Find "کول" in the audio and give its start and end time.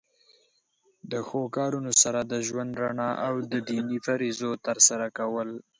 5.17-5.49